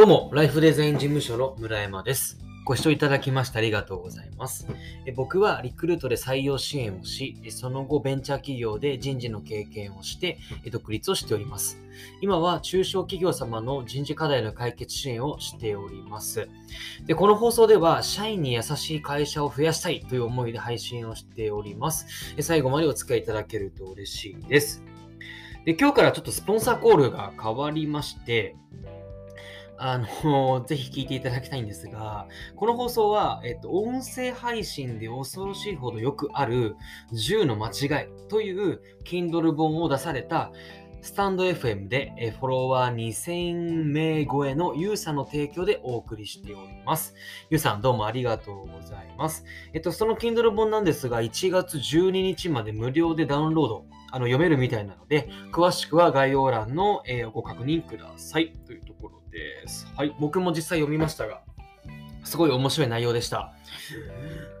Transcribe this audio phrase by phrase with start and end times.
[0.00, 2.38] どうも、ライフデザイン事務所の村山です。
[2.64, 4.66] ご視聴いただきましてありがとうございます。
[5.04, 10.38] え僕はリクルートで採用支援をし、その後ベンチャー企業で人事の経験をして、
[10.72, 11.78] 独立をしております。
[12.22, 16.48] 今は中小企業様の人事課題の解決支援をしております。
[17.04, 22.06] で、この放送では、社員に優しい会社を増やしたいという思いで配信をしております。
[22.40, 24.82] 最後までお付き合いいただけると嬉しいです。
[25.66, 28.56] で、今日からちょっとスポンサーコールが変わりまして、
[29.82, 36.76] あの、ぜひ聞いていただきたいんですが、この放送は、えっと、音声配信で恐ろしいほどよくある
[37.14, 40.52] 10の間違いという Kindle 本を出された
[41.00, 47.14] スタンド FM でフォロワー2000名超えのゆうさんの提供でお送りしております。
[47.48, 49.46] ゆうさんどうもありがとうございます。
[49.72, 58.89] えっと、その Kindle 本なんですが、1月12日まで無料でダウンロード、あの読めるみたいなので、詳しくは概要欄の、えーご確認くださいという
[59.30, 59.86] です。
[59.96, 61.42] はい、僕も実際読みましたが、
[62.24, 63.52] すごい面白い内容でした。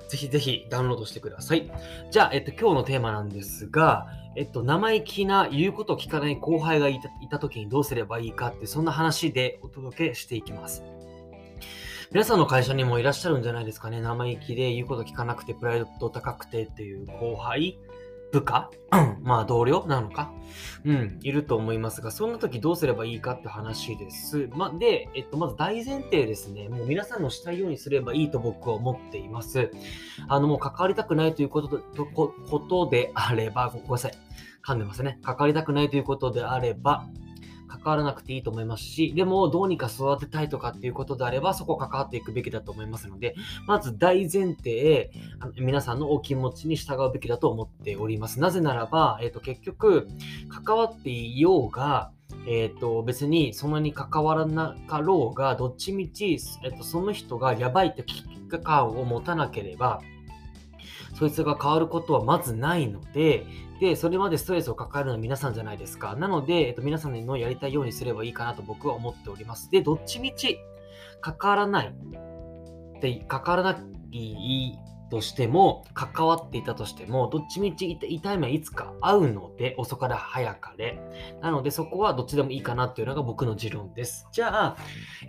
[0.08, 1.70] ぜひぜひダウンロードしてください。
[2.10, 10.82] じゃあ、えっと、今日のテーマなんですが、えっと、生意気な言うこと聞かない後輩がいた時にどうすればいいかって、そんな話でお届けしていきます。
[12.12, 14.00] 皆さんの会社にもいらっしゃるんじゃないですかね。
[14.00, 17.78] 生意気で言うこと聞かなくて、プライド高くてっていう後輩
[18.32, 18.70] 部下？
[19.22, 20.32] まあ同僚なのか？
[20.84, 24.48] うん、いると思いますが、そんな時どうすればいいかって話です。
[24.52, 26.68] ま、で、えっと、まず大前提ですね。
[26.68, 29.70] もう皆さんのしたいようにすればいいと僕は思っています。
[30.28, 34.12] あの、もう関わりたくないということでとこことであれば、ごめんなさい。
[34.64, 35.18] 噛んでますね。
[35.22, 37.06] 関わりたくないということであれば、
[37.70, 48.40] 関わらなくていいと思いますし、でもどうにか育てたいとかっていうことであれば、そこ関わっていくべきだと思いますので、まず大前提、あの皆さんのお気持ちに従うべきだと思っております。
[48.40, 50.08] なぜならば、えっ、と、結局、
[50.48, 52.10] 関わっていようが、
[52.46, 60.00] えっ、と、別にそんなに関わらなかろうが、どっちみち、えっ、と、その人がやばいって危機感を持たなければ、
[61.14, 63.46] そいつが変わることはまずないので、
[63.80, 66.14] で、それまでストレスを抱えるのは皆さんじゃないですか。
[66.14, 69.70] なので、えっと、皆さんのやりたいようにすればいいかなと僕は思っております。
[69.70, 70.58] で、どっちみち
[71.20, 73.80] 関わらないって、関わらな
[74.12, 74.78] い
[75.10, 80.98] としても、関わっていたとしても、どっちみち痛い目はいつか会うので、遅かれ早かれ。
[81.42, 84.28] なので、そこはどっちでもいいかなっていうのが僕の持論です。
[84.32, 84.76] じゃあ、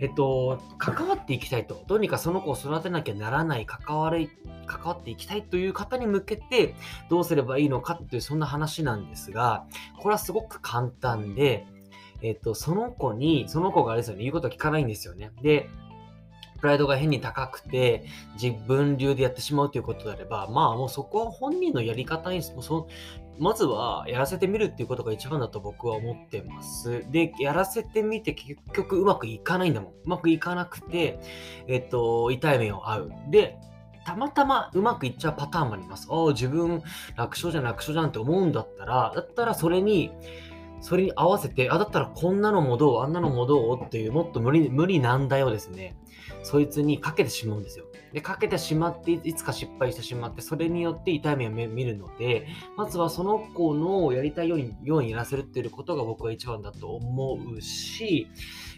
[0.00, 4.30] えっと、関わっていきたいと、どうにかその子を育てなきゃならない、関わり、
[4.66, 6.74] 関わっていきたいという方に向けて、
[7.10, 9.66] どうすればいいのかっていう、そんな話なんですが、
[9.98, 11.66] これはすごく簡単で、
[12.22, 15.32] えっと、その子に、その子があれですよね、言うこと聞かないんですよね。
[15.42, 15.68] で、
[16.62, 18.04] プライドが変に高くて、
[18.40, 22.86] 自分流でやってしまうということであれば、まあもうそこは本人のやり方に、そ
[23.38, 27.04] まずはやらせてみるっていうことが一番だと僕は思ってます。
[27.10, 29.90] で、やらせてみて結局うまくいかないんだもん。
[29.90, 31.18] うまくいかなくて、
[31.66, 33.12] えっと、痛い目を合う。
[33.30, 33.58] で、
[34.04, 36.06] たまたまうまくいっちゃうパターンもあります。
[36.10, 36.80] ああ、自分
[37.16, 40.12] 楽勝じゃん楽勝じゃんって思うんだったら、だったらそれに、
[40.82, 45.96] それに合わせて、あ、だったらこんなのもどう、あんなのもどうっていう、もっと無理、無理難題をですね、
[46.42, 47.86] そいつにかけてしまうんですよ。
[48.12, 58.26] で、かけてしまって、いつか失敗してしまって、それによって痛い目を見るので、まずはその子のやりたいようにようにやらせるっていうことが僕は一番だと思うし、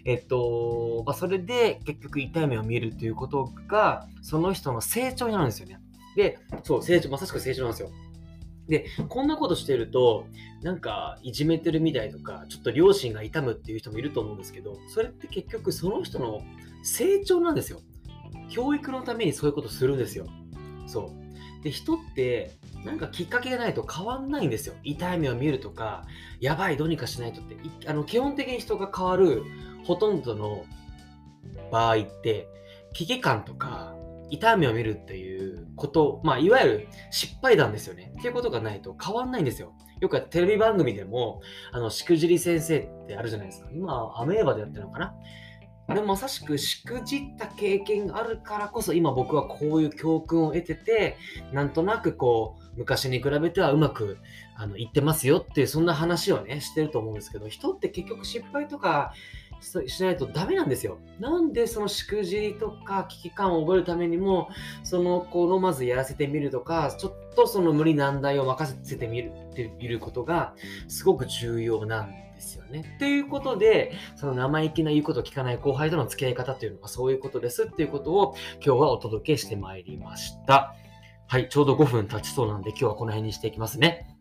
[0.05, 5.81] えっと、まあ、それで結局痛い目を見るということが、その人の成長になるんですよね。
[6.17, 7.91] で、そう、成長、まさしく成長なんですよ。
[8.69, 10.27] で、こんなことしてると、
[10.63, 16.43] なんか、いじめてるみたいとか、ちょっと両親が痛むっていう人もいると思うんですけど、それって結局その人の
[16.83, 17.81] 成長なんですよ。
[18.49, 20.27] 教育のためにそういうことするんですよ。
[20.87, 21.13] そ
[21.61, 21.63] う。
[21.63, 22.53] で、人って、
[22.85, 24.75] なんかきっかけがないと変わんないんですよ。
[24.83, 26.05] 痛い目を見るとか、
[26.41, 27.57] やばい、どうにかしないとって。
[27.87, 29.43] あの基本的に人が変わる
[29.85, 30.65] ほとんどの
[31.71, 32.49] 場合って、
[32.93, 33.94] 危機感とか、
[34.31, 38.13] 痛い目を見るっていうこと、まあ、いわゆる失敗談ですよね。
[38.19, 39.75] っていうことがないと変わんないんですよ。
[40.01, 41.41] よくテレビ番組でも、
[41.73, 43.69] あの、しくじり先生ってあるじゃないですか。
[43.73, 45.15] 今、アメーバでやってるのかな
[45.89, 51.19] でもまさしくしくじった経験があるからこそ今僕はこういう教訓を得てて
[51.53, 54.17] なんとなくこう昔に比べてはうまく
[54.57, 59.13] あのいってますよっていうそんな話をねしてると思うんですけど人って結局失敗とか
[59.65, 60.99] しないとダメなんですよ。
[61.19, 64.49] なんでそのしくじりとか危機感を覚えるためにも
[64.83, 70.55] その子のまずやらせてみるとかちょっとその無理難題を任せてみるっていうことが
[70.89, 72.97] すごく重要なんですよね。
[72.99, 78.35] ということでその生意気な言うことを聞かない後輩との付き合い方というのはそういうことですっていうことを
[78.65, 80.75] 今日はお届けしてまいりました。
[81.27, 84.14] はい、ちょうど5分経ちそうなんで今日はこの辺にしていきますね。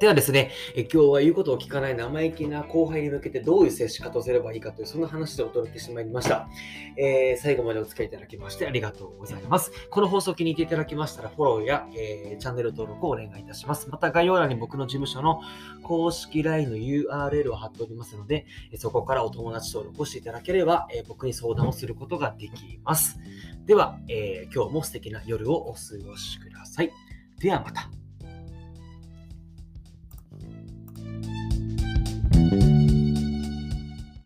[0.00, 6.48] ではですね、え今日は言うことを聞かない生意気な後輩に向けてどういう接し方をすればいいかという、そんな話でお届けしてまいりました。
[6.96, 9.70] えー、最後までお付き合いいただきましてありがとうございます。
[9.90, 13.88] この放送を気に入っていただきましたら、フォローや、えー、チャンネル登録をお願いいたします。
[13.88, 15.40] また概要欄に僕の事務所の
[15.84, 23.20] 公式 LINE の URL を貼っておりますので、そこからお友達登録をしていただければ、え僕に相談をすることができます。
[23.64, 26.90] では、え、今日も素敵な夜をお過ごしください。
[27.38, 27.93] ではまた。